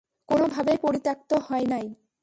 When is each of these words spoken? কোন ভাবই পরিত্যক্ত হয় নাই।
কোন 0.29 0.41
ভাবই 0.47 0.77
পরিত্যক্ত 0.81 1.31
হয় 1.47 1.65
নাই। 1.65 1.85